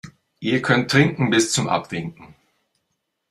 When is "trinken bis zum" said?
0.89-1.69